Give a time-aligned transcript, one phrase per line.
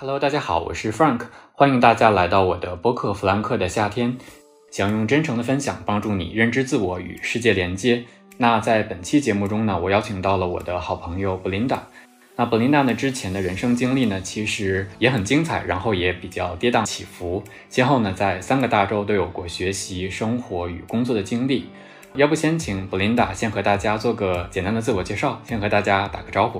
[0.00, 4.14] Hello，大家好，我是 Frank，欢迎大家来到我的播客《弗兰克的夏天》，
[4.70, 8.02] 想用真诚的分享帮助你认知自我与世界连接。
[8.38, 11.80] 那在本期节目中呢，我邀请到了我的好朋友 Belinda。
[12.34, 21.68] 那 Belinda 呢之前的人生经历呢，其实也很精彩，然后也比较跌宕起伏，先后呢在三个大洲都有过学习、生活与工作的经历。
[22.14, 26.58] 要不先请 Belinda 先和大家做个简单的自我介绍，先和大家打个招呼。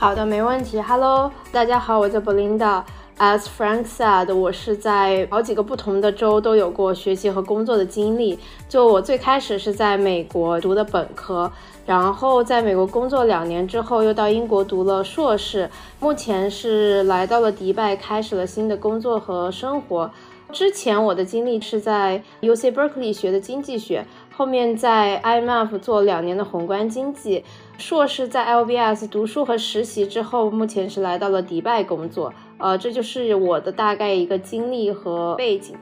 [0.00, 0.80] 好的，没问题。
[0.80, 2.84] Hello，大家好，我叫 Belinda。
[3.18, 8.38] As Frank said，我是在好几个不同的州都有过学习和工作的经历。
[8.68, 11.50] 就我最开始是在美国读的本科，
[11.84, 15.68] 然后在美国工作两年之后，又到英国读了硕士。
[15.98, 20.08] 目前是来到了迪拜，开始了新的工作和生活。
[20.52, 24.06] 之前我的经历是在 UC Berkeley 学的经济学。
[24.32, 27.44] 后面在 IMF 做两年的宏观经济，
[27.78, 32.34] 硕士在 LBS 读书和实习之后，目前是来到了迪拜工作。
[32.58, 35.76] 呃，这就是我的大概一个经历和背景。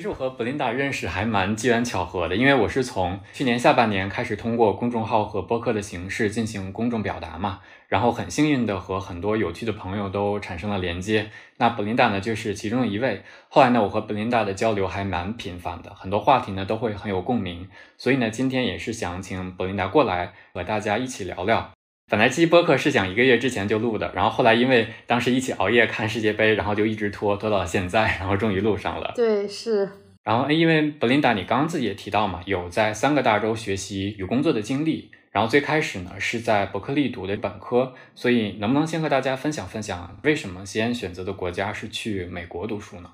[0.00, 11.28] 其实我和 Belinda 认识还蛮机缘巧合的，因为我是从去年下半年开始通过公众号和播客的形式进行公众表达嘛，然后很幸运的和很多有趣的朋友都产生了连接。
[11.58, 13.22] 那 Belinda 呢就是其中一位。
[13.50, 17.68] 后来呢，我和 Belinda 的交流还蛮频繁的，很多话题呢都会很有共鸣。
[17.98, 21.72] 所以呢，今天也是想请 Belinda 过来和大家一起聊聊。
[22.10, 29.12] 本来这期播客是想一个月之前就录的，然后后来因为当时一起熬夜看世界杯，然后就一直拖拖到了现在，然后终于录上了。
[29.14, 29.88] 对，是。
[30.24, 43.08] 然后因为 Belinda，你刚刚自己也提到嘛，有在三个大洲学习与工作的经历，然后最开始呢是在伯克利读的本科，所以能不能先和大家分享分享，为什么先选择的国家是去美国读书呢？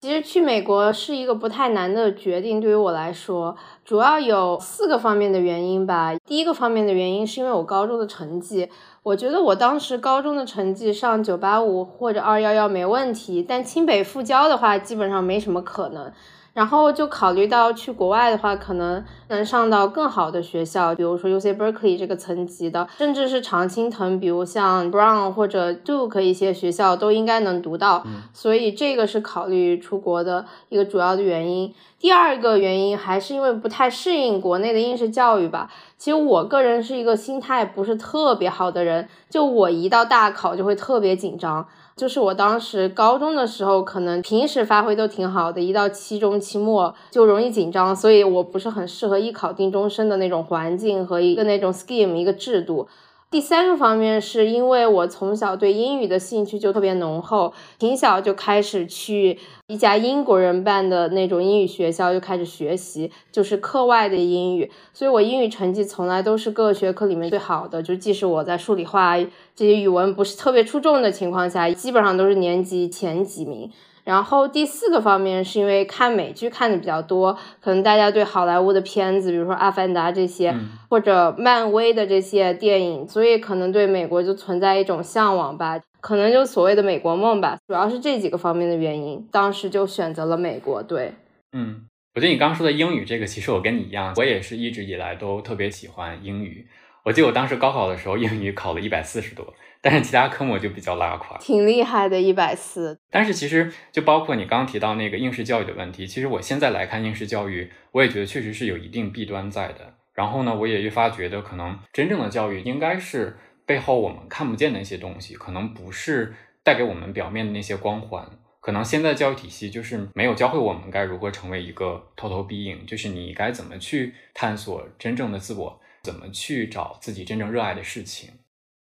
[0.00, 6.14] 其实去美国是一个不太难的决定，对于我来说，主要有四个方面的原因吧。
[6.24, 8.68] 第一个方面的原因是因为我高中的成绩，
[9.02, 16.12] 我觉得我当时高中的成绩上九八五或者二幺幺没问题，但清北复交的话基本上没什么可能。
[16.58, 28.04] 然后就考虑到去国外的话，可能能上到更好的学校，比如说 U C Berkeley 这个层级的，甚至是常青藤，比如像 Brown 或者 Duke 一些学校都应该能读到。
[28.32, 31.72] 所以这个是考虑出国的一个主要的原因。
[32.00, 35.70] 第二个原因还是因为不太适应国内的应试教育吧。
[35.96, 41.68] 其实我个人是一个心态不是特别好的人，就我一到大考就会特别紧张。
[41.98, 52.86] 就是我当时高中的时候，可能平时发挥都挺好的，一到期中、期末就容易紧张，所以我不是很适合艺考定终身的那种环境和一个那种 scheme 一个制度。
[53.30, 69.18] 第三个方面是因为我从小对英语的兴趣就特别浓厚，挺小就开始去一家英国人办的那种英语学校就开始学习，就是课外的英语，所以我英语成绩从来都是各个学科里面最好的，就即使我在数理化
[69.54, 73.70] 这些语文不是特别出众的情况下，基本上都是年级前几名。
[74.08, 80.54] 然后第四个方面是因为看美剧看的比较多，可能大家对好莱坞的片子，比如说《阿凡达》这些，
[80.88, 90.82] 或者漫威的这些电影，所以可能对美国就存在一种向往吧，可能就所谓的美国梦吧，主要是这几个方面的原因，当时就选择了美国。
[90.82, 91.12] 对，
[91.52, 91.82] 嗯，
[92.14, 96.66] 我觉得你刚刚说的英语这个，其实我跟你一样，我也是一直以来都特别喜欢英语。
[97.04, 99.52] 我记得我当时高考的时候，英语考了一百四十多。
[99.90, 102.98] 但是其他科目就比较拉垮，挺厉害的，一百四。
[103.10, 109.94] 但是其实就包括你刚刚提到那个应试教育的问题，其实我现在来看应试教育，我也觉得确实是有一定弊端在的。
[110.12, 118.28] 然后呢，我也越发觉得，可能真正的教育应该是背后我们看不见的一些东西，可能不是带给我们表面的那些光环。
[118.60, 128.28] 可能现在教育体系就是没有教会我们该如何成为一个偷偷必应，就是你该怎么去探索真正的自我，怎么去找自己真正热爱的事情。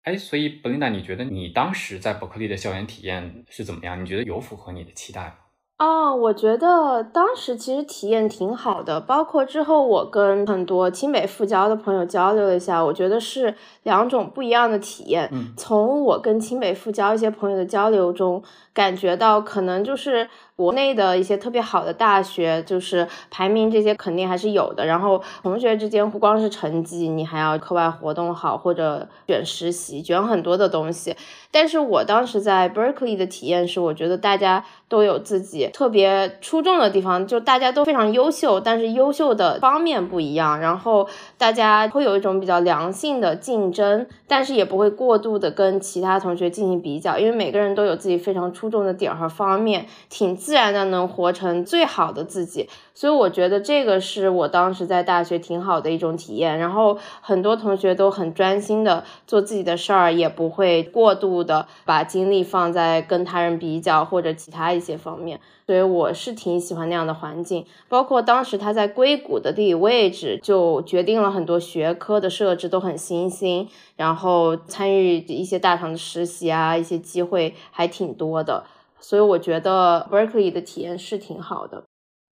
[0.08, 4.02] 哎，所以 Belinda，你觉得你当时在伯克利的校园体验是怎么样？
[4.02, 5.34] 你觉得有符合你的期待吗？
[5.78, 13.54] 哦，我觉得当时其实体验挺好的，包括之后我跟很多清北复交的朋友交流了一下，我觉得是
[13.84, 15.28] 两种不一样的体验。
[15.32, 18.42] 嗯，从我跟清北复交一些朋友的交流中，
[18.74, 20.28] 感觉到可能就是。
[20.58, 24.84] 国内的一些特别好的大学，就是排名这些肯定还是有的。
[24.84, 31.14] 然后同学之间不光是成绩，你还要课外活动好，或者卷实习，卷很多的东西。
[31.52, 40.58] 但是我当时在 Berkeley 的体验是，我觉得大家都有自己特别出众的地方，就大家都非常优秀，但是优秀的方面不一样。
[40.58, 41.06] 然后
[41.38, 50.36] 大家会有一种比较良性的竞争，但是也不会过度的跟其他同学进行比较，因为每个人都有自己非常出众的点和方面，挺。
[50.48, 56.58] 自然的能活成最好的自己，所以我觉得这个是我当时在大学挺好的一种体验。
[56.58, 65.38] 然后很多同学都很专心的做自己的事儿，也不会过度的把精力放在跟他人比较或者其他一些方面。
[65.68, 67.66] 所以我是挺喜欢那样的环境。
[67.90, 78.64] 包括当时他在硅谷的地理位置，就决定了很多学科的设置都很新兴，然后参与一些大厂的实习啊，一些机会还挺多的。
[78.98, 81.84] 所以我觉得 Berkeley 的体验是挺好的，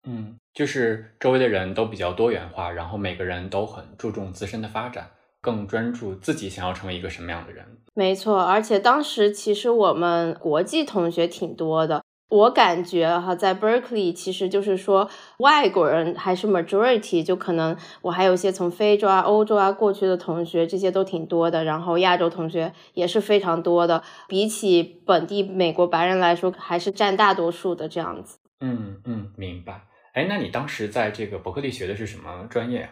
[0.09, 5.11] 嗯，就是周围的人都比较多元化，然后每个人都很注重自身的发展，
[5.43, 7.67] 更专注自己想要成为一个什么样的人。
[7.93, 12.03] 没错，而且当时其实我们国际同学挺多的。
[12.28, 15.08] 我感觉哈，在 Berkeley 其实就是说
[15.38, 21.62] 外国人还是 majority，就可能我还有一些从非洲啊、欧洲啊过去的同学，这些都挺多的。
[21.62, 28.38] 然后亚洲同学也是非常多的，比起本地美国白人来说，还是占大多数的这样子。
[28.61, 29.82] 嗯嗯，明白。
[30.12, 32.90] 哎，那你当时在这个伯克利学的是什么专业呀？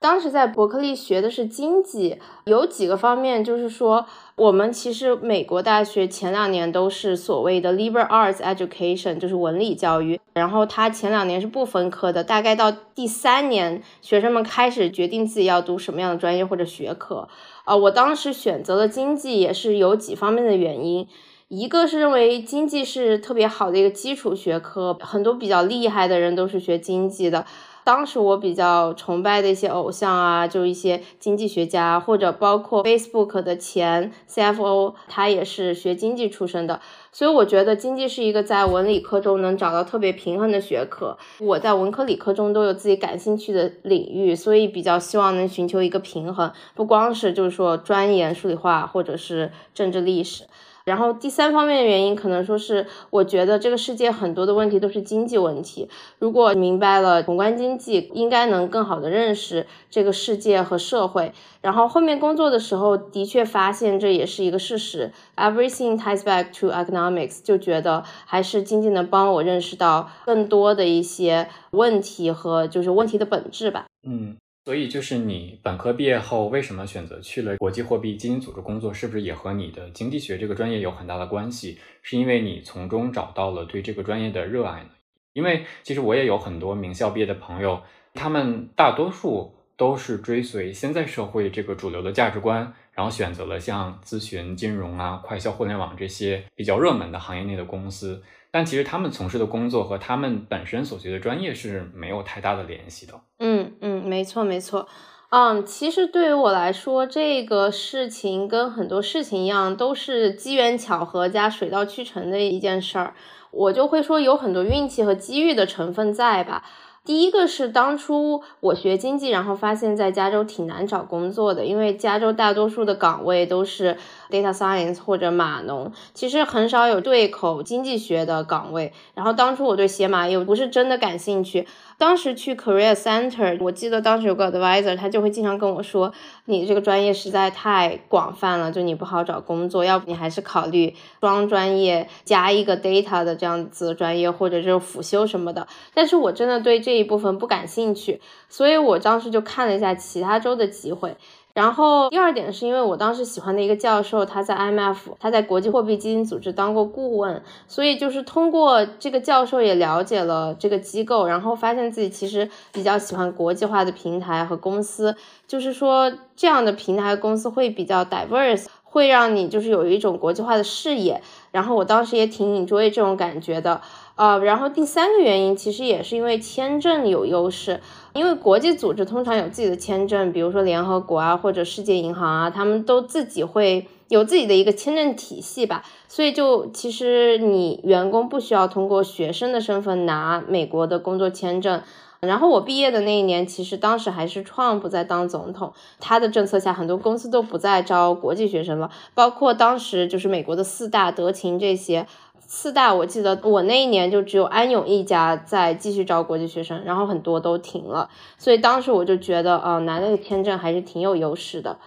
[0.00, 2.16] 当时在伯克利学的是经济，
[2.46, 17.28] 有几个方面，就是说我们其实美国大学前两年都是所谓的 liberal arts education，就是文理教育，然后它前两年是不分科的，大概到第三年，学生们开始决定自己要读什么样的专业或者学科。
[17.64, 21.06] 啊，我当时选择了经济，也是有几方面的原因，
[21.48, 27.44] 一个是认为经济是特别好的一个基础学科，很多比较厉害的人都是学经济的。
[27.90, 36.80] 当时我比较崇拜的一些偶像啊，就一些经济学家，或者包括 Facebook 的前 CFO，他也是学经济出身的。
[37.10, 41.18] 所以我觉得经济是一个在文理科中能找到特别平衡的学科。
[41.40, 50.44] 我在文科理科中都有自己感兴趣的领域，所以比较希望能寻求一个平衡，不光是就是说专研数理化或者是政治历史。
[50.90, 55.88] 然后第三方面的原因，可能说是我觉得这个世界很多的问题都是经济问题。
[56.18, 61.32] 如果明白了宏观经济，应该能更好的认识这个世界和社会。
[61.60, 65.12] 然后后面工作的时候，的确发现这也是一个事实。
[65.36, 73.84] Everything ties back to economics，就觉得还是经济能帮我认识到更多的一些问题和就是问题的本质吧。
[74.04, 74.36] 嗯。
[74.64, 81.78] 所以，就是你本科毕业后为什么选择去了国际货币基金组织工作，是不是也和你的经济学这个专业有很大的关系？
[82.02, 84.90] 是因为你从中找到了对这个专业的热爱呢？
[85.32, 87.82] 因为其实我也有很多名校毕业的朋友，
[88.14, 98.22] 他们大多数都是追随现在社会这个主流的价值观，然后选择了像咨询、金融啊、快销、互联网这些比较热门的行业内的公司。
[98.50, 103.14] 但其实他们从事的工作和他们本身所学的专业是没有太大的联系的。
[103.38, 104.88] 嗯嗯，没错没错。
[105.30, 113.14] 嗯，其实对于我来说，这个事情跟很多事情一样，都是机缘巧合加水到渠成的一件事儿。
[113.52, 116.64] 我就会说有很多运气和机遇的成分在吧。
[117.02, 123.96] 第一个是当初我学经济，然后发现在加州挺难找工作的，因为加州大多数的岗位都是
[124.30, 128.92] data science 或者码农，其实很少有对口经济学的岗位。
[129.14, 131.66] 然后当初我对写码又不是真的感兴趣。
[132.00, 136.10] 当时去 Career Center，我记得当时有个 advisor，他就会经常跟我说，
[136.46, 145.68] 你这个专业实在太广泛了，就你不好找工作，要不你还是考虑双专业加一个 data 的这样子专业，或者是辅修什么的。
[145.92, 151.18] 但是我真的对这一部分不感兴趣，所以我当时就看了一下其他州的机会。
[151.52, 165.16] 然后第二点是因为我当时喜欢的一个教授，他在 IMF，他在国际货币基金组织当过顾问，所以就是通过这个教授也了解了这个机构，然后发现自己其实比较喜欢国际化的平台和公司，
[165.46, 171.20] 就是说这样的平台公司会比较 diverse，会让你就是有一种国际化的视野。
[171.50, 173.80] 然后我当时也挺 enjoy 这种感觉的。
[174.20, 177.80] 呃，然后第三个原因其实也是因为签证有优势，
[178.12, 191.80] 因为国际组织通常有自己的签证，比如说联合国啊或者世界银行啊，他们都自己会有自己的一个签证体系吧，所以就其实你员工不需要通过学生的身份拿美国的工作签证。
[192.20, 202.06] 然后我毕业的那一年，其实当时还是创不在当总统，他的政策下，很多公司都不再招国际学生了，包括当时就是美国的四大德勤这些
[202.50, 211.78] 四大，我记得我那一年就只有安永一家在继续招国际学生，然后很多都停了，所以当时我就觉得，呃，拿那个签证还是挺有优势的。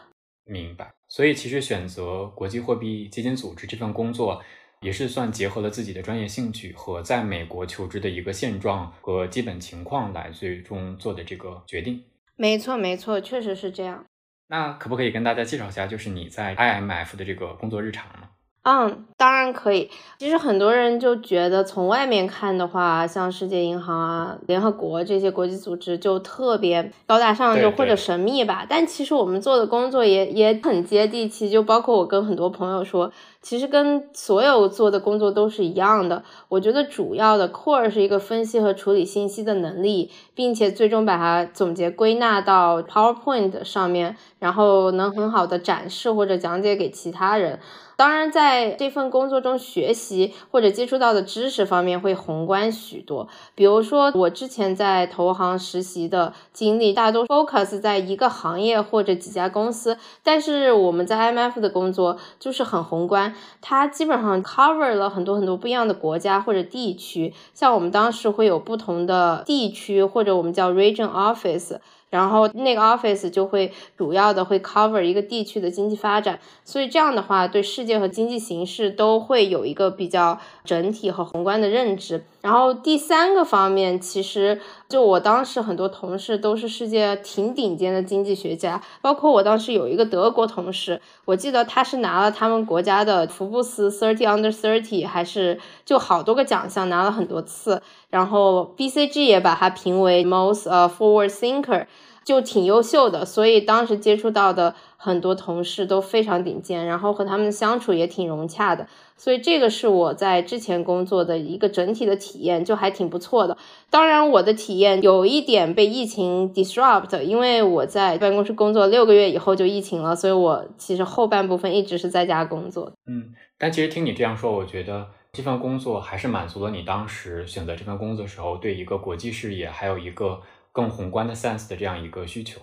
[0.46, 4.42] 明白，所以其实选择国际货币基金组织这份工作。
[4.82, 12.04] 也是算结合了自己的专业兴趣和在美国求职的一个现状和基本情况来最终做的这个决定。
[12.36, 14.04] 没错，没错，确实是这样。
[14.50, 18.28] 那可不可以跟大家介绍一下，就是你在 IMF 的这个工作日常呢？
[18.66, 19.90] 嗯，当然可以。
[20.18, 28.66] 其实很多人就觉得，从外面看的话，像世界银行啊、联合国这些国际组织就特别高大上，就或者神秘吧。
[28.70, 31.50] 但其实我们做的工作也也很接地气。
[31.50, 36.24] 就包括我跟很多朋友说，其实跟所有做的工作都是一样的。
[36.48, 47.60] 我觉得主要的 core 是一个分析和处理信息的能力，并且最终把它总结归纳到 PowerPoint 上面，然后能很好的展示或者讲解给其他人。
[48.04, 53.30] 当然，在这份工作中学习或者接触到的知识方面会宏观许多。
[53.56, 59.98] 比如说，我之前在投行实习的经历，大多 focus 在一个行业或者几家公司。
[60.22, 67.34] 但是我们在 IMF 的工作就是很宏观，它基本上 cover 了很多很多不一样的国家或者地区。
[67.54, 71.78] 像我们当时会有不同的地区，或者我们叫 region office。
[72.14, 82.24] 然后那个 office 就会主要的会 cover 一个地区的经济发展，所以这样的话对世界和经济形势都会有一个比较整体和宏观的认知。
[82.42, 101.86] 然后第三个方面，其实就我当时很多同事都是世界挺顶尖的经济学家，包括我当时有一个德国同事，我记得他是拿了他们国家的福布斯 thirty under thirty，还是就好多个奖项拿了很多次，然后 BCG 也把他评为 most 呃 forward thinker。
[102.24, 108.88] 就挺优秀的，所以当时接触到的很多同事都非常顶尖，然后和他们相处也挺融洽的，
[109.18, 113.58] 所以这个是我在之前工作的一个整体的体验，就还挺不错的。
[113.90, 122.94] 当然，我的体验有一点被疫情 disrupt，因为我在办公室工作六个月以后就疫情了，所以我其实后半部分一直是在家工作。
[123.06, 130.40] 嗯，但其实听你这样说，我觉得这份工作还是满足了你当时选择这份工作时候对一个国际视野，还有一个。
[130.74, 132.60] 更宏观的 sense 的这样一个需求，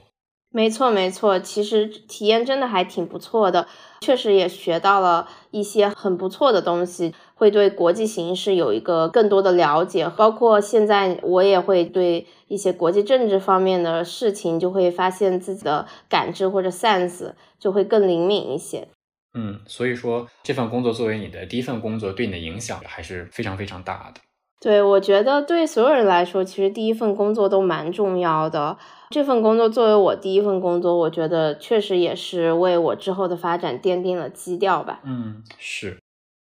[0.51, 3.69] 没错没错，其实体验真的还挺不错的，
[4.01, 18.89] 确实也学到了一些很不错的东西，会对国际形势有一个更多的了解，包括现在我也会对一些国际政治方面的事情，就会发现自己的感知或者 sense 就会更灵敏一些。
[19.35, 24.21] 嗯，所以说这份工作作为你的第一份工作，对你的影响还是非常非常大的。
[24.61, 28.77] 对，我觉得对所有人来说，其实第一份工作都蛮重要的。
[29.09, 35.01] 这份工作作为我第一份工作，我觉得确实也是为我之后的发展奠定了基调吧。
[35.03, 35.99] 嗯，是。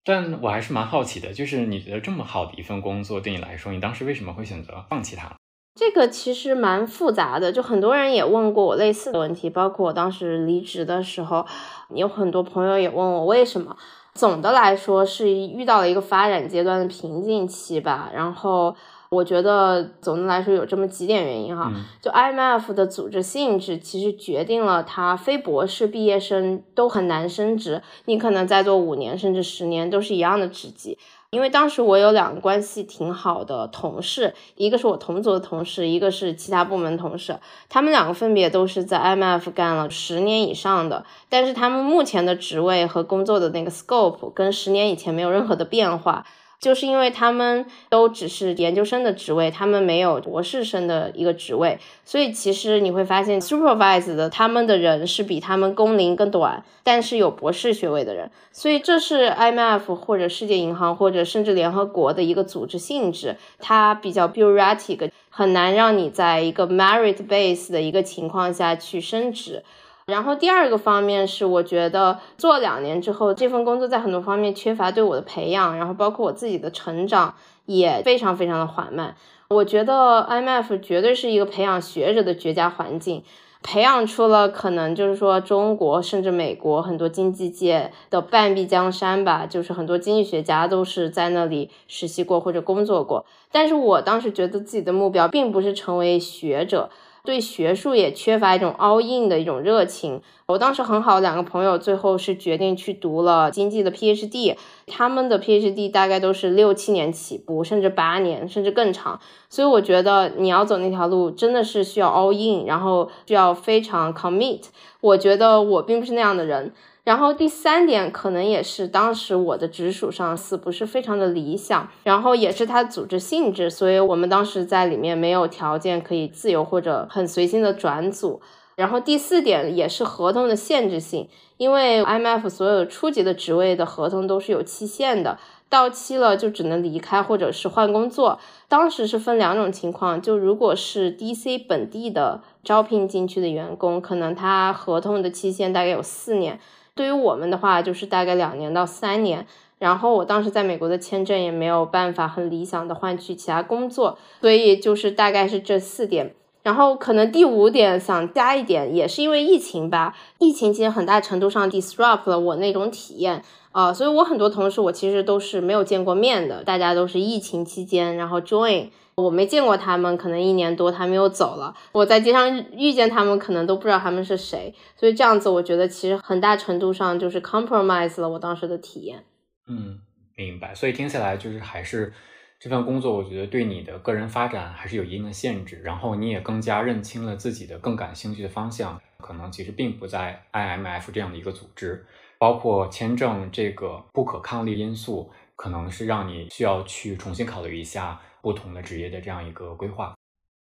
[0.05, 5.35] 但我还是蛮好奇的，就是你觉得这么好的一份工作，对你来说，你当时为什么会选择放弃它？
[5.77, 11.45] 这个其实蛮复杂的，就很多人也问过我类似的问题，包括我当时离职的时候，
[11.93, 13.75] 有很多朋友也问我为什么。
[14.15, 18.73] 总的来说是遇到了一个发展阶段的瓶颈期吧，然后
[19.09, 21.69] 我觉得总的来说有这么几点原因哈，
[22.01, 30.97] 就 IMF 的组织性质其实决定了它非博士毕业生都很难升职，你可能再做五年甚至十年都是一样的职级。
[31.35, 37.37] 因为当时我有两个关系挺好的同事，一个是我同组的同事，一个是其他部门同事。
[37.67, 46.25] 他们两个分别都是在 IMF 干了十年以上的，但是他们目前的职位和工作的那个 scope 跟十年以前没有任何的变化。
[46.59, 58.31] 就是因为他们都只是研究生的职位，他们没有博士生的一个职位，所以其实你会发现，supervise 的他们的人是比他们工龄更短，但是有博士学位的人。
[58.51, 69.63] 所以这是 IMF 或者世界银行或者甚至联合国的一个组织性质，它比较 bureaucratic，很难让你在一个 merit base 的一个情况下去升职。
[70.07, 77.33] 然后第二个方面是，我觉得做两年之后，这份工作在很多方面缺乏对我的培养，然后包括我自己的成长
[77.65, 79.15] 也非常非常的缓慢。
[79.47, 83.23] 我觉得 IMF 绝对是一个培养学者的绝佳环境。
[83.63, 93.25] 培养出了可能就是说中国甚至美国很多经济界的半壁江山吧，就是很多经济学家都是在那里实习过或者工作过。
[93.51, 96.91] 但是我当时觉得自己的目标并不是成为学者。
[97.25, 100.21] 对学术也缺乏一种 all in 的一种热情。
[100.45, 104.55] 我当时很好两个朋友，最后是决定去读了经济的 PhD，
[104.87, 109.19] 他们的 PhD 大概都是六七年起步，甚至八年，甚至更长。
[109.49, 114.61] 所以我觉得你要走那条路，真的是需要 all in，然后需要非常 commit。
[115.01, 116.73] 我觉得我并不是那样的人。
[117.05, 128.41] 然后第三点可能也是当时我的直属上司不是非常的理想，然后也是他组织性质，所以我们当时在里面没有条件可以自由或者很随心的转组。
[128.75, 135.37] 然后第四点也是合同的限制性，因为 IMF 所有初级的职位的合同都是有期限的，
[135.69, 138.39] 到期了就只能离开或者是换工作。
[138.67, 146.59] 当时是分两种情况，就如果是 DC 本地的招聘进去的员工，可能他合同的期限大概有四年。
[146.95, 149.45] 对于我们的话，就是大概两年到三年。
[149.77, 156.33] 然后我当时在美国的签证也没有办法很理想的换去其他工作，所以就是大概是这四点。
[156.63, 160.15] 然后可能第五点想加一点，也是因为疫情吧。
[160.39, 168.87] 疫情其实很大程度上 disrupt 了我那种体验啊，所以我很多同事我其实都是没有见过面的，大家都是疫情期间然后 join。
[169.15, 171.73] 我没见过他们，可能一年多他们又走了。
[171.93, 174.75] 我在街上遇见他们，可能都不知道他们是谁。
[174.97, 179.23] 所以这样子，我觉得其实很大程度上就是 compromise 了我当时的体验。
[179.67, 180.01] 嗯，
[180.35, 180.75] 明白。
[180.75, 182.11] 所以听起来就是还是
[182.59, 185.81] 这份工作，我觉得对你的个人发展还是有一定的限制。
[185.81, 192.05] 然后你也更加认清了自己的更感兴趣的方向，可能其实并不在 IMF 这样的一个组织，
[192.37, 198.19] 包括签证这个不可抗力因素，可能是让你需要去重新考虑一下。
[198.45, 200.13] 不同的职业的这样一个规划，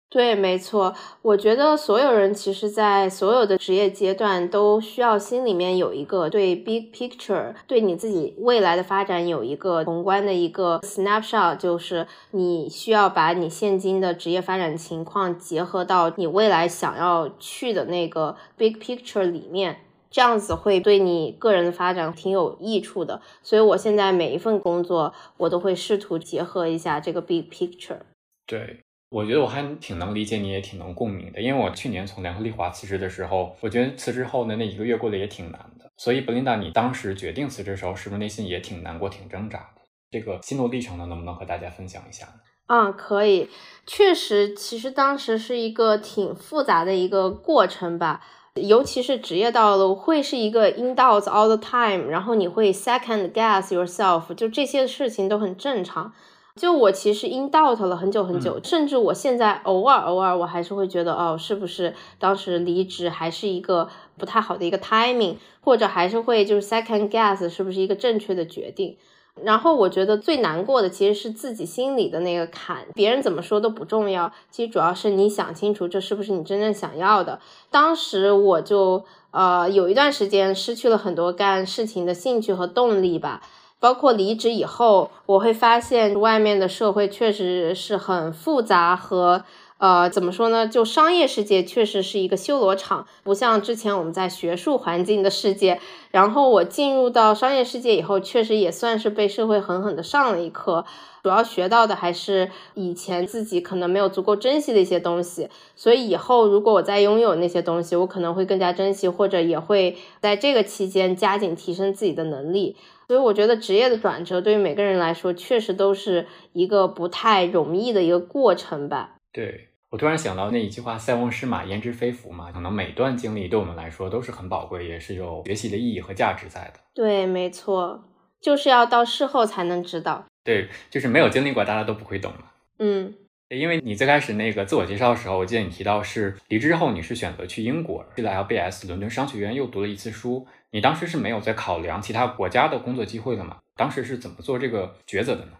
[0.08, 0.94] 对，没错。
[1.24, 19.80] 我觉得所有人其实，在所有的职业阶段，都需要心里面有一个对 big picture，对你自己未来的发展有一个宏观的一个 snapshot，就是你需要把你现今的职业发展情况结合到你未来想要去的那个 big picture 里面。
[20.14, 27.98] 这样子会对你个人的发展挺有益处的，所以我现在每一份工作，我都会试图结合一下这个 big picture。
[28.46, 31.42] 对，我觉得我还挺能理解你，也挺能共鸣的。
[31.42, 35.90] 因为我去年从联合利华辞职的时候，我觉得辞职后的那一个月过得也挺难的。
[35.98, 39.82] 所以，Belinda，你当时决定辞职的时候，是不是内心也挺难过、挺挣扎的？
[40.12, 42.34] 这个心路历程呢，能不能和大家分享一下呢？
[42.68, 43.50] 嗯，可以。
[43.88, 48.22] 确实，其实当时是一个挺复杂的一个过程吧。
[48.62, 56.14] 尤其是职业道路会是一个 in doubts all the time，然后你会 second guess yourself，就这些事情都很正常。
[56.56, 63.90] 就我其实 in doubt 了很久很久，甚至我现在偶尔偶尔我还是会觉得，哦，是不是当时离职还是一个
[64.20, 68.98] 不太好的一个 timing，或者还是会就是 second guess 是不是一个正确的决定。
[69.42, 77.40] 然后我觉得最难过的其实是自己心里的那个坎，别人怎么说都不重要，其实主要是你想清楚这是不是你真正想要的。
[77.72, 83.42] 当时我就呃有一段时间失去了很多干事情的兴趣和动力吧，
[83.80, 89.44] 包括离职以后，我会发现外面的社会确实是很复杂和。
[89.84, 90.66] 呃，怎么说呢？
[90.66, 95.82] 就商业世界确实是一个修罗场，不像之前我们在学术环境的世界。
[96.10, 100.86] 然后我进入到商业世界以后，确实也算是被社会狠狠的上了一课。
[101.22, 105.50] 主要学到的还是以前自己可能没有足够珍惜的一些东西。
[105.76, 112.78] 所以以后如果我再拥有那些东西，我可能会更加珍惜，或者也会在这个期间加紧提升自己的能力。
[113.10, 119.18] 所以我觉得职业的转折对于每个人来说，确实都是一个不太容易的一个过程吧。
[119.34, 119.72] 对。
[119.94, 126.80] 我突然想到那一句话“塞翁失马，焉知非福”嘛，可能每段经历对我们来说都是很宝贵，也是有学习的意义和价值在的。
[126.96, 128.04] 对，没错，
[128.42, 130.26] 就是要到事后才能知道。
[130.44, 132.46] 对，就是没有经历过，大家都不会懂嘛。
[132.80, 133.14] 嗯，
[133.50, 140.48] 因为你最开始那个自我介绍的时候，我记得你提到是离职之后你是选择去英国，去了 LBS 伦敦商学院又读了一次书。
[140.72, 143.58] 你当时是没有在考量其他国家的工作机会的嘛？
[143.76, 145.52] 当时是怎么做这个抉择的呢？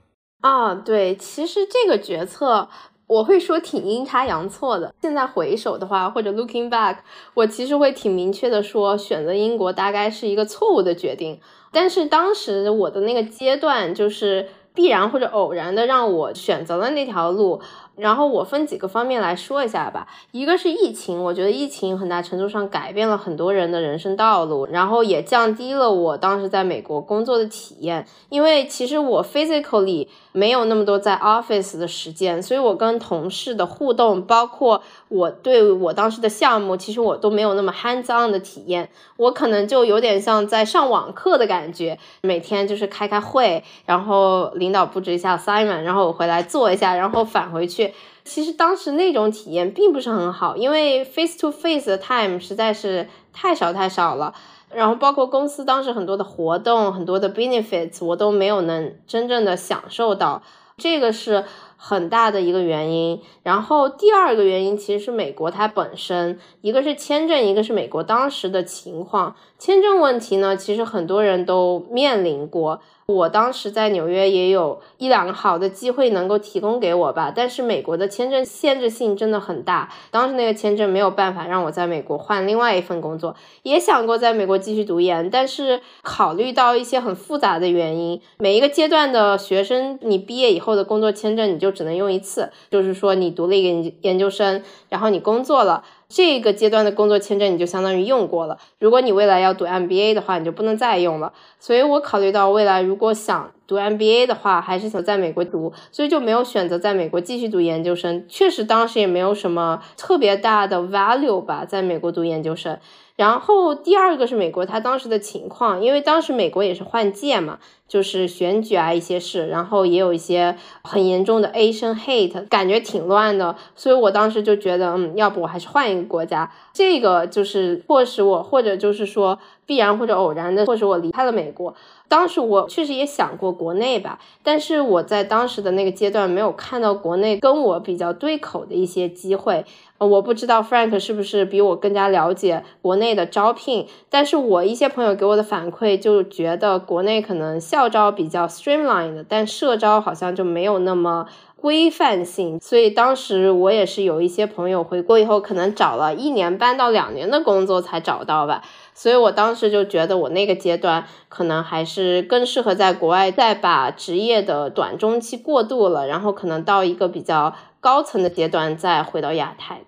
[0.42, 2.68] 啊，对，其实这个决策。
[3.08, 4.94] 我会说挺阴差阳错的。
[5.02, 6.98] 现在回首的话，或者 looking back，
[7.34, 11.40] 我其实会挺明确的说，选择英国大概是一个错误的决定。
[11.72, 17.62] 但是当时我的那个阶段，就是必然或者偶然的让我选择了那条路。
[17.96, 20.08] 然后我分几个方面来说一下吧。
[20.32, 28.08] 一个是疫情，我觉得疫情很大程度上改变了很多人的人生道路，然后也降低了我当时在美国工作的体验。
[28.30, 38.90] 因为其实我 physically 没有那么多在 office 的时间，所以我跟同事的互动，包括我对我当时的项目，其实我都没有那么 hands on 的体验。
[39.16, 47.94] 我可能就有点像在上网课的感觉，每天就是开开会，然后领导布置一下 assignment，然后我回来做一下，然后返回去。
[48.26, 54.34] 其实当时那种体验并不是很好，因为 face to face 的 time 实在是太少太少了。
[54.76, 60.42] 然后包括公司当时很多的活动、很多的 benefits，我都没有能真正的享受到，
[60.78, 61.46] 这个是
[61.78, 63.22] 很大的一个原因。
[63.44, 69.36] 然后第二个原因其实是美国它本身，一个是签证，一个是美国当时的情况。
[69.58, 72.82] 签证问题呢，其实很多人都面临过。
[73.06, 95.84] 我当时在纽约也有一两个好的机会能够提供给我吧，但是美国的签证限制性真的很大，当时那个签证没有办法让我在美国换另外一份工作，也想过在美国继续读研，但是考虑到一些很复杂的原因，每一个阶段的学生，你毕业以后的工作签证你就只能用一次，就是说你读了一个研究生，然后你工作了。
[96.16, 101.34] 这个阶段的工作签证你就相当于用过了，如果你未来要读 MBA 的话，你就不能再用了。
[101.60, 108.26] 所以我考虑到未来如果想读 MBA 的话，还是想在美国读，所以就没有选择在美国继续读研究生。
[108.30, 112.78] 确实当时也没有什么特别大的 value 吧，在美国读研究生。
[113.16, 131.74] 然后第二个是美国，它当时的情况，因为当时美国也是换届嘛，就是选举啊一些事，然后也有一些很严重的 Asian hate，感觉挺乱的，所以我当时就觉得，嗯，要不我还是换一个国家，这个就是迫使我，或者就是说必然或者偶然的，或者我离开了美国。
[132.08, 139.66] 当时我确实也想过国内吧，但是我在当时的那个阶段没有看到国内跟我比较对口的一些机会。
[139.98, 158.62] 我不知道 Frank 是不是比我更加了解国内的招聘，但是我一些朋友给我的反馈就觉得国内可能校招比较 streamlined，但社招好像就没有那么规范性，所以当时我也是有一些朋友回国以后可能找了一年半到两年的工作才找到吧，
[158.94, 169.82] 所以我当时就觉得我那个阶段可能还是更适合在国外再把职业的短中期过渡了，然后可能到一个比较高层的阶段再回到亚太。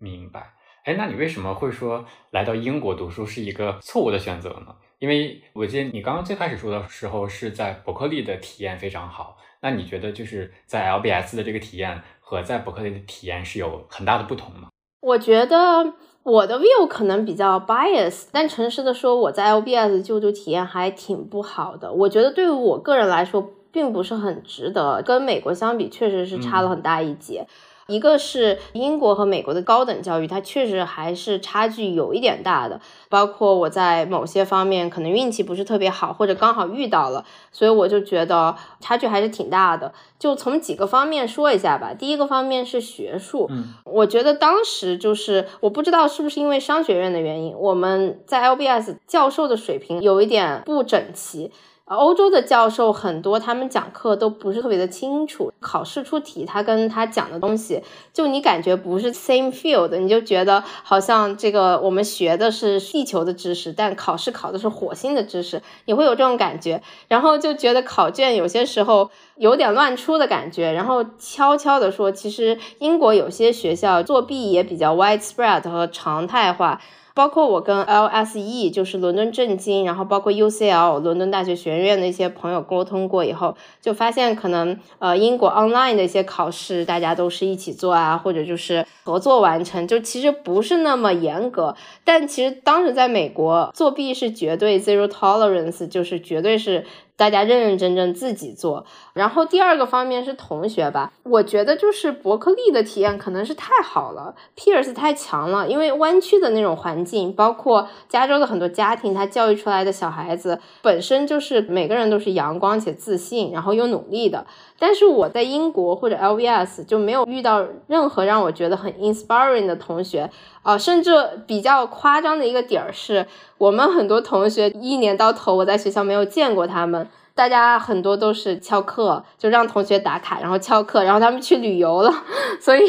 [0.00, 4.74] 明白，哎，那你为什么会说来到英国读书是一个错误的选择呢？
[4.98, 14.68] 因为我记得你刚刚最开始说的时候是在伯克利的体验非常好，那你觉得就是在 LBS 的这个体验和在伯克利的体验是有很大的不同吗？
[15.00, 15.94] 我觉得
[16.24, 21.92] 我的 view 可能比较 bias，但诚实的说，我在 LBS 就读体验还挺不好的。
[21.92, 27.46] 我觉得对于我个人来说，并不是很值得，跟美国相比，确实是差了很大一截。
[27.92, 32.80] 一个是英国和美国的高等教育，它确实还是差距有一点大的。
[33.08, 39.92] 包括我在某些方面可能运气不是特别好，或者刚好遇到了，所以我就觉得差距还是挺大的。
[40.18, 41.92] 就从几个方面说一下吧。
[41.92, 51.52] 第一个方面是学术，嗯，我觉得当时就是我不知道是不是因为商学院的原因，我们在 LBS 教授的水平有一点不整齐。
[51.96, 76.80] 欧洲的教授很多，他们讲课都不是特别的清楚，考试出题，他跟他讲的东西，就你感觉不是 same field，你就觉得好像这个我们学的是地球的知识，但考试考的是火星的知识，你会有这种感觉，然后就觉得考卷有些时候有点乱出的感觉，然后悄悄的说，其实英国有些学校作弊也比较 widespread 和常态化。
[77.14, 91.74] 包括我跟 LSE，就是伦敦政经，然后包括 UCL 伦敦大学学院的一些朋友沟通过以后，就发现可能呃英国 online 的一些考试，大家都是一起做啊，或者就是合作完成，就其实不是那么严格。
[92.04, 96.84] 但其实当时在美国作弊是绝对 zero tolerance，就是绝对是。
[97.16, 114.46] 大家认认真真自己做，然后第二个方面是同学吧，我觉得就是伯克利的体验可能是太好了，Pierce 太强了，因为湾区的那种环境，包括加州的很多家庭，他教育出来的小孩子本身就是每个人都是阳光且自信，然后又努力的。
[114.78, 120.28] 但是我在英国或者 LVS 就没有遇到任何让我觉得很 inspiring 的同学
[120.62, 121.10] 啊，甚至
[121.46, 123.26] 比较夸张的一个点儿是，
[123.58, 127.08] 我们很多同学一年到头我在学校没有见过他们。
[127.34, 132.12] 大家很多都是翘课，就让同学打卡，然后翘课，然后他们去旅游了。
[132.60, 132.82] 所以，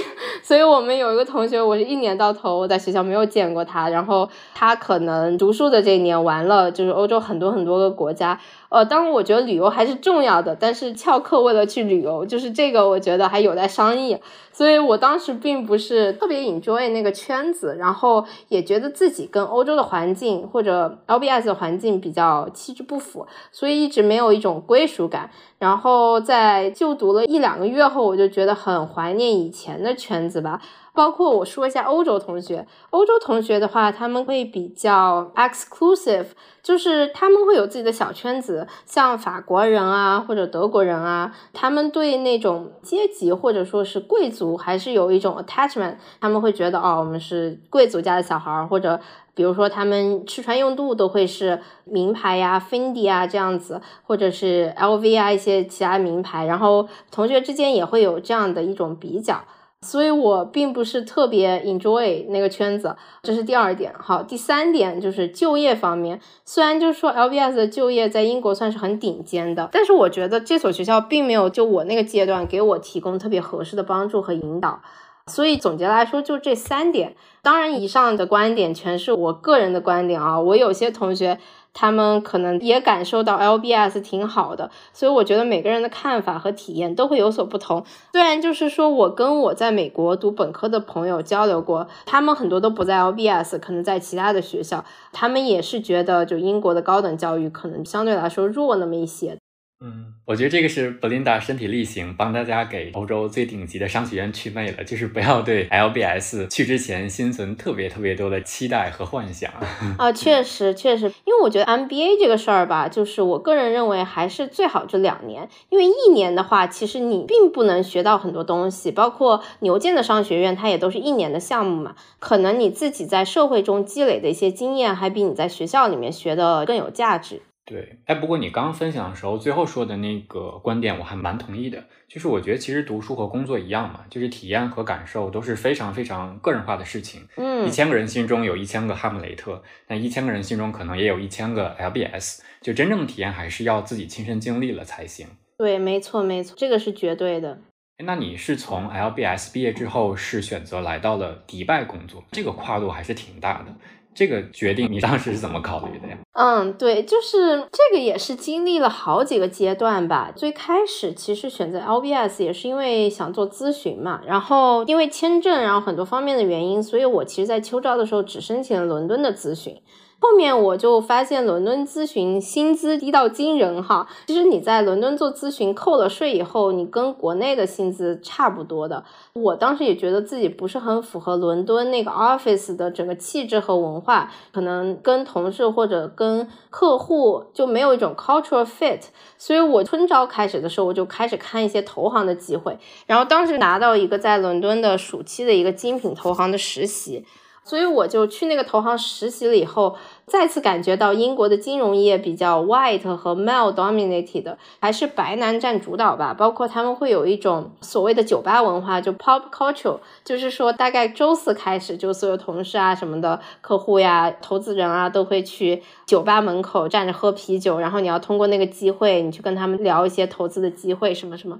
[0.43, 8.37] 所以我们有一个同学，我是一年到头我在学校没有见过他，然后他可能读书的这一年完了，就是欧洲很多很多个国家。
[8.73, 14.17] 呃，当然我觉得旅游还是重要的，但是翘课为了去旅游，就是这个我觉得还有待商议。
[14.51, 25.29] 所以我当时并不是特别 enjoy 那个圈子，然后也觉得自己跟欧洲的环境或者 LBS 的环境比较气质不符，所以一直没有一种归属感。
[25.59, 30.59] 然后在就读了一两个月后，我就觉得很怀念以前的圈子吧。
[30.95, 36.27] 包括我说一下欧洲同学，欧洲同学的话，他们会比较 exclusive，
[36.63, 48.97] 就是他们会有自己的小圈子，像法国人啊或者德国人啊，他们对那种阶级或者说是贵族还是有一种 attachment，他们会觉得哦，我们是贵族家的小孩，或者
[49.35, 59.43] 比如说他们吃穿用度都会是名牌呀，Fendi 啊这样子，或者是 LV 啊一些其他名牌，然后同学之间也会有这样的一种比较。
[59.83, 63.93] 所以我并不是特别 enjoy 那个圈子，这是第二点。
[63.99, 74.81] 好，第三点就是就业方面，虽然就是说 LBS 的就业在英国算是很顶尖的，但是我觉得这所学校并没有就我那个阶段给我提供特别合适的帮助和引导。
[75.27, 77.15] 所以总结来说，就这三点。
[77.41, 80.39] 当然，以上的观点全是我个人的观点啊。
[80.39, 81.39] 我有些同学。
[81.73, 87.83] 他们可能也感受到 LBS 挺好的，所以我觉得每个人的看法和体验都会有所不同。
[88.11, 99.42] 虽然就是说我跟我在美国读本科的朋友交流过，他们很多都不在 LBS，可能在其他的学校，他们也是觉得就英国的高等教育可能相对来说弱那么一些。
[99.85, 104.81] 嗯，我觉得这个是 Belinda 身体力行，帮大家给欧洲最顶级的商学院祛魅了。
[104.85, 109.51] 就是不要对 LBS 去之前心存特别特别多的期待和幻想
[109.99, 110.09] 啊。
[110.13, 118.89] 确实，确实，因为我觉得 MBA 这个事儿吧，就是我个人认为还是最好这两年，因为一年的话，其实你并不能学到很多东西。
[118.89, 127.41] 包括牛剑的商学院，它也都是一年的项目嘛，可能你自己在社会中积累的一些经验，还比你在学校里面学的更有价值。
[127.65, 137.25] 对，哎，不过你刚刚分享的时候，最后说的那个观点我还蛮同意的，就是我觉得其实读书和工作一样嘛，就是体验和感受都是非常非常个人化的事情。
[137.37, 145.27] 嗯，一千个人心中有一千个哈姆雷特，那一千个人心中可能也有一千个 LBS，就真正的体验还是要自己亲身经历了才行。
[145.57, 147.61] 对，没错没错，这个是绝对的。
[147.99, 153.73] 那你是从 LBS 毕业之后是选择来到了迪拜工作，这个跨度还是挺大的。
[154.15, 156.17] 这个决定你当时是怎么考虑的呀？
[156.33, 160.31] 嗯，对，就是这个也是经历了好几个阶段吧。
[160.35, 169.75] 最开始其实选择 LBS 也是因为想做咨询嘛，然后因为签证，然后很多方面的原因，所以我其实在秋招的时候只申请了伦敦的咨询。
[170.23, 179.03] 后面我就发现伦敦咨询薪资低到惊人哈，其实你在伦敦做咨询扣了税以后，你跟国内的薪资差不多的。
[179.33, 189.01] 我当时也觉得自己不是很符合伦敦那个 office 的整个气质和文化，可能跟同事或者跟客户就没有一种 cultural fit。
[189.37, 197.25] 所以我春招开始的时候，我就开始看一些投行的机会，然后当时拿到一个在伦敦的暑期的一个精品投行的实习。
[197.65, 199.95] 所以我就去那个投行实习了以后，
[200.25, 206.33] 再次感觉到英国的金融业比较 white 和 male dominated，还是白男占主导吧。
[206.33, 221.57] 包括他们会有一种所谓的酒吧文化，就 pop culture，就是说大概周四开始，就所有同事啊、什么的客户呀、投资人啊，都会去酒吧门口站着喝啤酒，然后你要通过那个机会，你去跟他们聊一些投资的机会什么什么。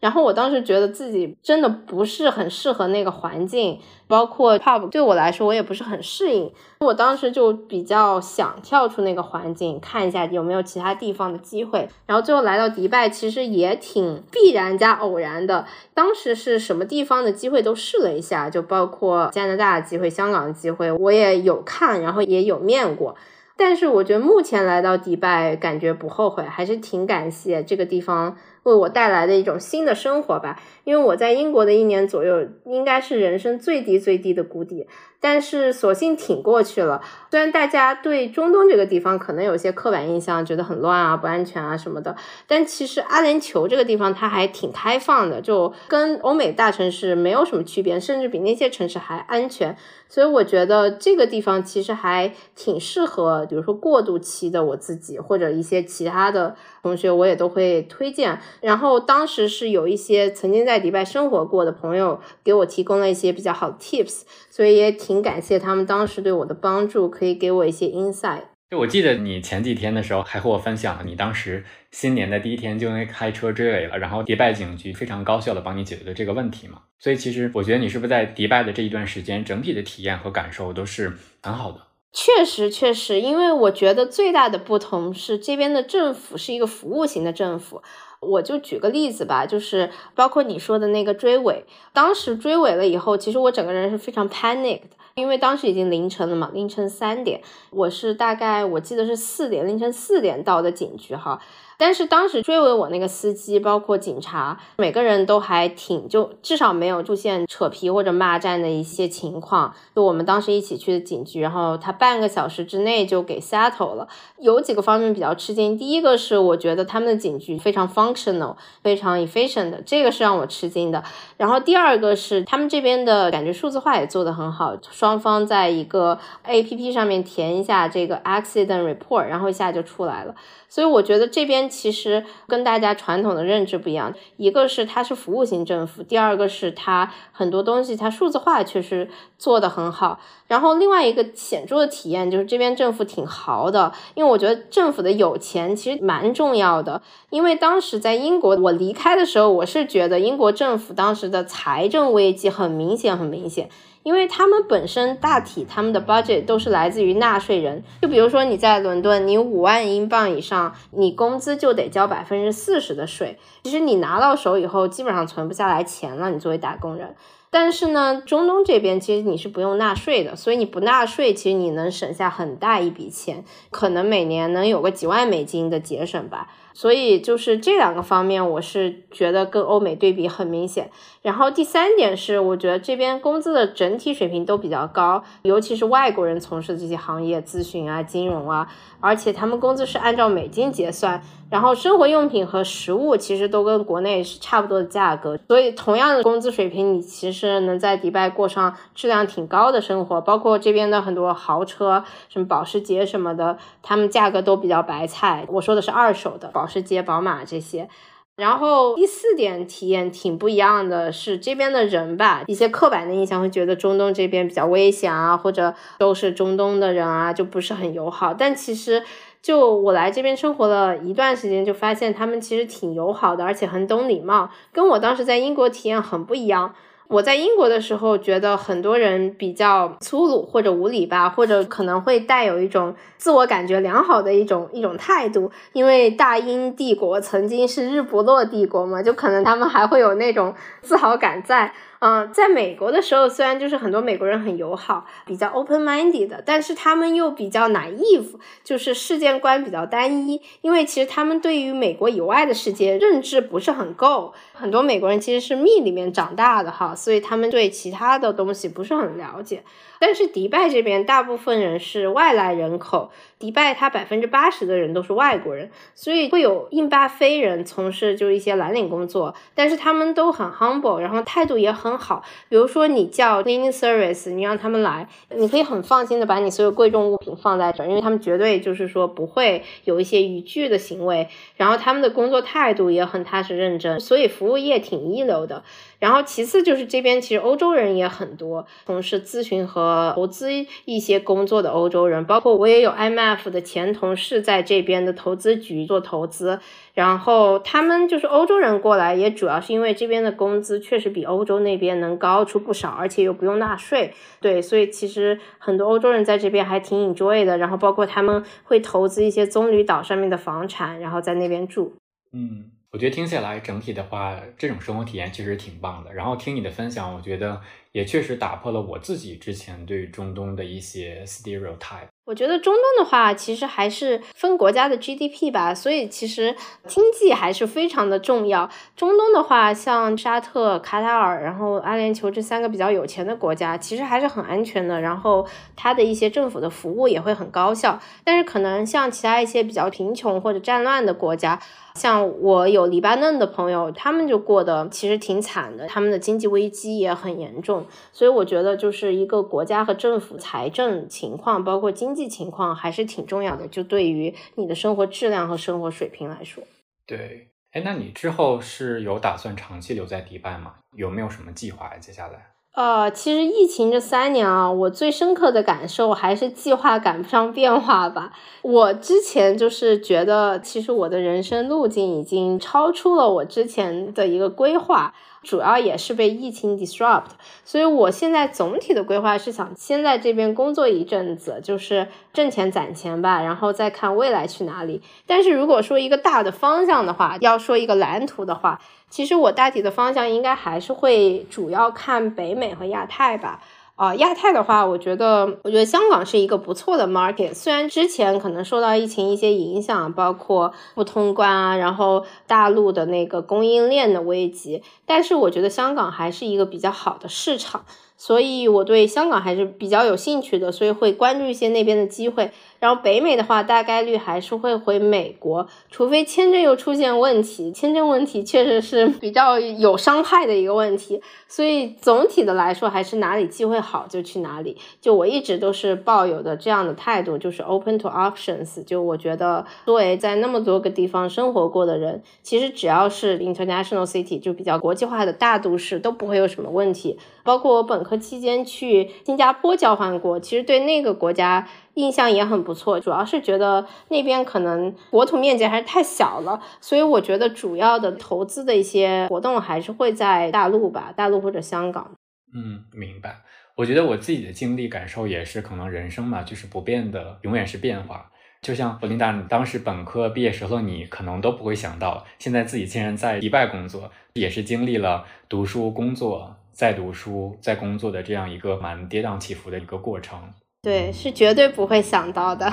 [0.00, 6.52] 然后我当时觉得自己真的不是很适合那个环境，包括 pub 对我来说我也不是很适应。
[6.78, 11.88] 我当时就比较想跳出那个环境，看一下有没有其他地方的机会。
[12.06, 15.66] 然后最后来到迪拜，其实也挺必然加偶然的。
[15.94, 23.16] 当时是什么地方的机会都试了一下，就包括加拿大的机会、香港的机会，我也有看，然后也有面过。
[23.56, 28.36] 但是我觉得目前来到迪拜，感觉不后悔，还是挺感谢这个地方。
[28.68, 34.86] 为我带来的一种新的生活吧，因为我在英国的一年左右，应该是人生最低最低的谷底。
[35.20, 37.02] 但是索性挺过去了。
[37.30, 49.76] 虽然大家对中东这个地方可能有些刻板印象，觉得很乱啊、不安全啊什么的，但其实阿联酋这个地方它还挺开放的，就跟欧美大城市没有什么区别，甚至比那些城市还安全。
[50.10, 58.40] 所以我觉得这个地方其实还挺适合，比如说过渡期的我自己或者一些其他的同学，我也都会推荐。
[58.62, 64.22] 然后当时是有一些曾经在迪拜生活过的朋友给我提供了一些比较好的 tips。
[64.58, 68.42] 所以也挺感谢他们当时对我的帮助，可以给我一些 insight。
[68.68, 76.82] 就我记得你前几天的时候还和我分享了，你当时新年的第一天就因为开车追尾了，然后迪拜警局非常高效的帮你解决了这个问题嘛。
[76.98, 81.80] 所以其实我觉得你是不是在迪拜的这一段时间，整体的体验和感受都是很好的。
[82.12, 87.80] 确实，确实，因为我觉得最大的不同是这边的政府是一个服务型的政府。
[88.20, 101.40] 我就举个例子吧，就是包括你说的那个追尾，当时追尾了以后，其实我整个人是非常 panic 的，因为当时已经凌晨了嘛，凌晨三点，我是大概我记得是四点，凌晨四点到的警局哈。
[101.78, 109.72] 但是当时追尾我那个司机，包括警察，每个人都还挺就至少没有出现扯皮或者骂战的一些情况。
[109.94, 114.08] 就我们当时一起去的警局，然后他半个小时之内就给 settle 了。
[114.40, 121.04] 有几个方面比较吃惊，第一个是我觉得他们的警局非常 functional，非常 efficient，这个是让我吃惊的。
[121.36, 130.34] 然后第二个是他们这边的感觉数字化也做得很好，双方在一个 A P P 上面填一下这个 accident report，然后一下就出来了。
[130.68, 140.18] 所以我觉得这边其实跟大家传统的认知不一样，一个是它是服务型政府，第二个是它很多东西它数字化确实做得很好。
[140.48, 147.02] 然后另外一个显著的体验就是这边政府挺豪的，因为我觉得政府的有钱其实蛮重要的。
[147.28, 153.68] 因为当时在英国，我离开的时候，我是觉得英国政府当时的财政危机很明显，很明显。
[154.08, 163.38] 因为他们本身大体他们的 budget 都是来自于纳税人，就比如说你在伦敦，你五万英镑以上，你工资就得交百分之四十的税。
[163.64, 166.30] 其实你拿到手以后，基本上存不下来钱了。
[166.30, 167.16] 你作为打工人，
[167.50, 176.48] 但是呢，中东这边其实你是不用纳税的，所以你不纳税，其实你能省下很大一笔钱，可能每年能有个几万美金的节省吧。
[176.78, 180.92] 所以就是这两个方面，我是觉得跟欧美对比很明显。
[181.22, 188.68] 然后第三点是，我觉得这边工资的整体水平都比较高，尤其是外国人从事这些行业，咨询啊、金融啊，
[189.00, 191.20] 而且他们工资是按照美金结算。
[191.50, 200.20] 然后生活用品和食物其实都跟国内是差不多的价格，所以同样的工资水平，你其实能在迪拜过上质量挺高的生活。
[200.20, 205.46] 包括这边的很多豪车，什么保时捷什么的，他们价格都比较白菜。
[205.48, 207.88] 我说的是二手的保时捷、宝马这些。
[208.36, 218.34] 然后第四点体验挺不一样的是这边的人吧，一些刻板的印象会觉得中东这边比较危险啊，或者都是中东的人啊，就不是很友好。
[218.34, 219.02] 但其实。
[219.40, 226.74] 就我来这边生活了一段时间，就发现他们其实挺友好的，而且很懂礼貌，跟我当时在英国体验很不一样。
[227.06, 241.72] 我在英国的时候，觉得很多人比较粗鲁或者无礼吧，或者可能会带有一种自我感觉良好的一种一种态度，因为大英帝国曾经是日不落帝国嘛，就可能他们还会有那种自豪感在。
[242.00, 250.40] 嗯，在美国的时候，虽然就是很多美国人很友好，比较 open minded 的，但是他们又比较 naive，就是世界观比较单一。
[250.60, 259.64] 因为其实他们对于美国以外的世界认知不是很够，很多美国人其实是密里面长大的哈，所以他们对其他的东西不是很了解。
[259.98, 272.22] 但是迪拜这边大部分人是外来人口，迪拜它百分之八十的人都是外国人，所以会有印巴非人从事就是一些蓝领工作，但是他们都很 humble，然后态度也很好。
[272.48, 285.64] 比如说你叫 cleaning service，你让他们来，你可以很放心的把你所有贵重物品放在这儿，因为他们绝对就是说不会有一些逾矩的行为，然后他们的工作态度也很踏实认真，所以服务业挺一流的。
[285.98, 290.48] 然后其次就是这边其实欧洲人也很多，从事咨询和投资
[290.84, 296.60] 一些工作的欧洲人，包括我也有 M F 的前同事在这边的投资局做投资，
[296.94, 311.94] 然后他们就是欧洲人过来，也主要是因为这边的工资确实比欧洲那边能高出不少，而且又不用纳税，对，所以其实很多欧洲人在这边还挺 enjoy 的，然后包括他们会投资一些棕榈岛上面的房产，然后在那边住，
[312.32, 312.70] 嗯。
[312.90, 316.14] 我觉得听下来，整体的话，这种生活体验其实挺棒的。
[316.14, 317.60] 然后听你的分享，我觉得
[317.92, 322.08] 也确实打破了我自己之前对中东的一些 stereotype。
[322.24, 328.70] 我觉得中东的话，其实还是分国家的 GDP 吧，所以其实经济还是非常的重要。
[328.96, 334.98] 中东的话，像沙特、卡塔尔，然后阿联酋这三个比较有钱的国家，其实还是很安全的。
[335.00, 338.00] 然后它的一些政府的服务也会很高效。
[338.24, 341.58] 但是可能像其他一些比较贫穷或者战乱的国家，
[341.98, 347.86] 像我有黎巴嫩的朋友，他们就过得其实挺惨的，他们的经济危机也很严重。
[348.12, 352.18] 所以我觉得，就是一个国家和政府财政情况，包括经。
[352.18, 356.64] 济情况还是挺重要的，就对于你的生活质量和生活水平来说。
[357.06, 360.74] 对，哎，那你之后是有打算长期留在迪拜吗？
[360.96, 361.96] 有没有什么计划？
[361.98, 362.44] 接下来？
[362.74, 368.32] 呃，其实疫情这三年啊，我最深刻的感受还是计划赶不上变化吧。
[368.62, 375.12] 我之前就是觉得，其实我的人生路径已经超出了我之前的一个规划。
[375.42, 377.30] 主要也是被疫情 disrupt。
[377.64, 385.02] 所以我现在总体的规划是想先在这边工作一阵子，就是挣钱攒钱吧，然后再看未来去哪里。
[385.26, 393.62] 但是如果说一个大的方向的话，要说一个蓝图的话，其实我大体的方向应该还是会主要看北美和亚太吧。
[393.98, 397.52] 啊，亚太的话，我觉得，我觉得香港是一个不错的 market。
[397.52, 407.84] 虽然之前可能受到疫情一些影响，包括不通关啊，然后大陆的那个供应链的危机，但是我觉得香港还是一个比较好的市场。
[408.20, 412.50] 所以我对香港还是比较有兴趣的，所以会关注一些那边的机会。
[412.80, 417.72] 然后北美的话，大概率还是会回美国，除非签证又出现问题。
[417.72, 421.20] 签证问题确实是比较有伤害的一个问题。
[421.48, 424.76] 所以总体的来说，还是哪里机会好就去哪里。
[425.00, 428.84] 就我一直都是抱有的这样的态度，就是 open to options。
[428.84, 437.18] 就我觉得，作为在那么多个地方生活过的人，其实只要是 international city，就比较国际化的大都市，都不会有什么问题。
[437.42, 441.66] 包括我本科期间去新加坡交换过，其实对那个国家
[441.98, 442.98] 印象也很不错。
[442.98, 452.10] 主要是觉得那边可能国土面积还是太小了，所以我觉得主要的投资的一些活动还是会在大陆吧，大陆或者香港。
[452.54, 453.36] 嗯，明白。
[453.76, 458.30] 我觉得我自己的经历感受也是，可能人生嘛，就是不变的，永远是变化。
[458.62, 466.54] 就像弗琳达，当时本科毕业时候，你可能都不会想到，现在自己竟然在迪拜工作，也是经历了读书、工作。
[466.72, 470.40] 再读书、再工作的这样一个蛮跌宕起伏的一个过程，
[470.80, 472.72] 对，是绝对不会想到的。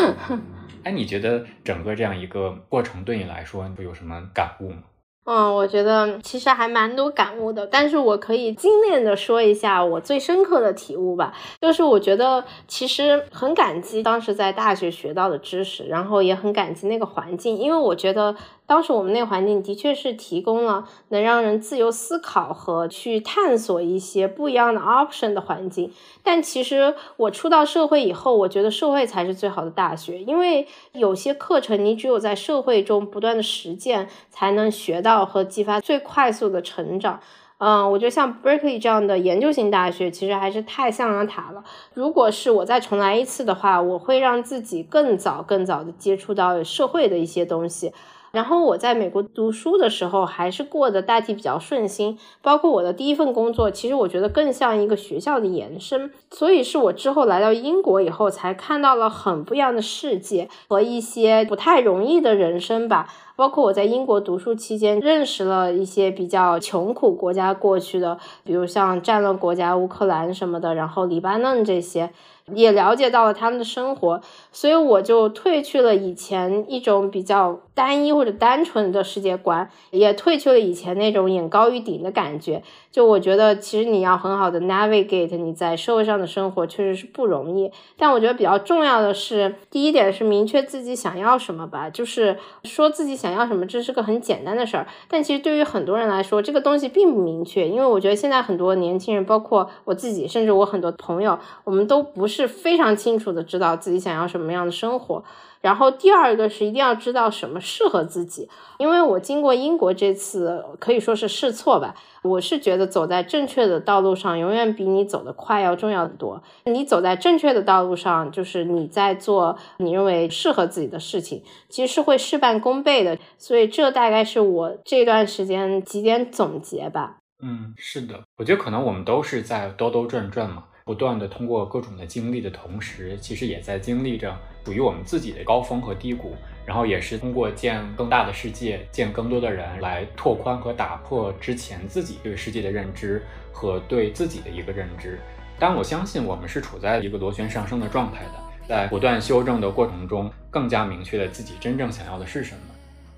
[0.82, 4.78] 哎，你觉得整个这样一个过程对你来说，会有什么感悟吗？
[5.26, 11.34] 嗯，我觉得其实还蛮多感悟的，但是我可以精炼的说一下我最深刻的体悟吧。
[11.60, 18.34] 就是我觉得其实很感激当时在大学学到的知识，然后也很感激那个环境，因为我觉得。
[18.66, 25.92] 当时我们那环境的确是提供了能让人自由思考和去探索一些不一样的 option 的环境，
[26.22, 37.20] 但其实我出到社会以后，我觉得社会才是最好的大学，因为有些课程你只有在社会中不断的实践，才能学到和激发最快速的成长。
[37.58, 41.62] 嗯，我觉得像 Berkeley 这样的研究型大学，其实还是太象牙塔了。
[41.94, 47.92] 如果是我再重来一次的话，我会让自己更早、更早的接触到社会的一些东西。
[48.34, 52.18] 然后我在美国读书的时候，还是过得大体比较顺心。
[52.42, 56.10] 包括我的第一份工作，其实我觉得更像一个学校的延伸。
[56.30, 63.08] 所以是我之后来到英国以后，才看到了很不一样的世界和一些不太容易的人生吧。
[63.36, 72.10] 包括我在英国读书期间，认识了一些比较穷苦国家过去的，比如像战乱国家乌克兰什么的，然后黎巴嫩这些。
[72.52, 74.20] 也了解到了他们的生活，
[74.52, 82.62] 所以我就褪去了以前一种比较单一或者单纯的世界观，也褪去了以前那种眼高于顶的感觉。
[82.94, 87.72] 就我觉得，其实你要很好的 navigate 你在社会上的生活，确实是不容易。
[87.96, 91.90] 但我觉得比较重要的是，第一点是明确自己想要什么吧。
[91.90, 94.86] 就是说自己想要什么，这是个很简单的事儿。
[95.08, 97.68] 但其实对于很多人来说，这个东西并不明确。
[97.68, 102.44] 因为我觉得现在很多年轻人，包括我自己，甚至我很多朋友，我们都不是。
[102.46, 105.24] 非常清楚的知道自己想要什么样的生活，
[105.64, 108.50] 然后第二个是一定要知道什么适合自己。
[108.76, 116.42] 因为我经过英国这次可以说是试错吧，我是觉得走在正确的道路上，永远比你走得快要重要的多。
[116.66, 123.16] 你走在正确的道路上，就是你在做你认为适合自己的事情，其实是会事半功倍的。
[123.38, 127.16] 所以这大概是我这段时间几点总结吧。
[127.42, 130.64] 嗯，是的，我觉得可能我们都是在兜兜转转嘛。
[130.86, 145.18] 不断的通过各种的经历的同时，其实也在经历着属于我们自己的高峰和低谷，然后也是通过见更大的世界，见更多的人，来拓宽和打破之前自己对世界的认知和对自己的一个认知。
[145.58, 148.32] 但我相信我们是处在一个螺旋上升的状态的，
[148.68, 152.60] 在不断修正的过程中，更加明确了自己真正想要的是什么，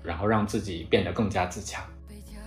[0.03, 1.83] 然后让自己变得更加自强。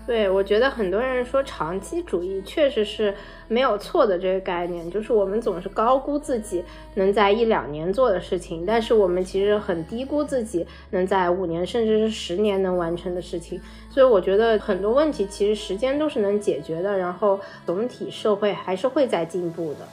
[0.07, 3.14] 对，我觉得很多人说长期主义确实是
[3.46, 13.61] 没有错的这个概念，就是我们总是高估自己能在一两年做的事情，但是我们其实很低估自己能在五年甚至是十年能完成的事情。
[13.88, 19.86] 所以我觉得很多问题其实时间都是能解决的，然后总体社会还是会在进步的。